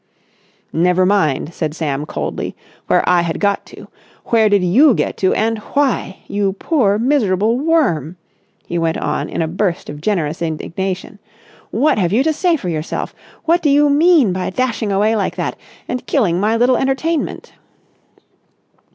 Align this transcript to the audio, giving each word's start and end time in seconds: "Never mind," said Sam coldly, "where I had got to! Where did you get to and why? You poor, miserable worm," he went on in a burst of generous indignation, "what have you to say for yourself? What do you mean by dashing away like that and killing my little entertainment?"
"Never 0.73 1.05
mind," 1.05 1.53
said 1.53 1.75
Sam 1.75 2.07
coldly, 2.07 2.55
"where 2.87 3.07
I 3.07 3.21
had 3.21 3.39
got 3.39 3.67
to! 3.67 3.87
Where 4.25 4.49
did 4.49 4.63
you 4.63 4.95
get 4.95 5.15
to 5.17 5.31
and 5.35 5.59
why? 5.59 6.23
You 6.25 6.53
poor, 6.53 6.97
miserable 6.97 7.59
worm," 7.59 8.17
he 8.65 8.79
went 8.79 8.97
on 8.97 9.29
in 9.29 9.43
a 9.43 9.47
burst 9.47 9.91
of 9.91 10.01
generous 10.01 10.41
indignation, 10.41 11.19
"what 11.69 11.99
have 11.99 12.11
you 12.11 12.23
to 12.23 12.33
say 12.33 12.55
for 12.57 12.67
yourself? 12.67 13.13
What 13.45 13.61
do 13.61 13.69
you 13.69 13.91
mean 13.91 14.33
by 14.33 14.49
dashing 14.49 14.91
away 14.91 15.15
like 15.15 15.35
that 15.35 15.55
and 15.87 16.03
killing 16.07 16.39
my 16.39 16.57
little 16.57 16.77
entertainment?" 16.77 17.53